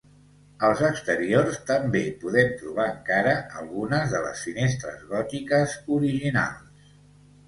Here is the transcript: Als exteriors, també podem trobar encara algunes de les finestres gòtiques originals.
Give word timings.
Als 0.67 0.79
exteriors, 0.85 1.57
també 1.71 1.99
podem 2.23 2.49
trobar 2.61 2.87
encara 2.93 3.35
algunes 3.59 4.07
de 4.15 4.21
les 4.23 4.41
finestres 4.47 5.05
gòtiques 5.13 5.77
originals. 5.99 6.89